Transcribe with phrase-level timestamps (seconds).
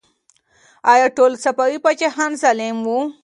[0.93, 2.99] آیا ټول صفوي پاچاهان ظالم وو؟